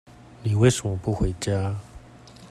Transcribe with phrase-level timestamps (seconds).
[0.41, 1.75] 你為什麼不回家？